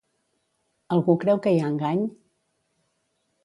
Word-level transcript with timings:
Algú 0.95 1.15
creu 1.25 1.43
que 1.45 1.55
hi 1.57 1.61
ha 1.61 1.69
engany? 1.75 2.03